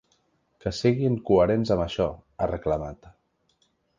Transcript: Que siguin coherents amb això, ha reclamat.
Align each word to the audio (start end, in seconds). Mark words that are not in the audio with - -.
Que 0.63 0.71
siguin 0.77 1.17
coherents 1.27 1.73
amb 1.77 1.85
això, 1.85 2.09
ha 2.45 2.49
reclamat. 2.55 3.09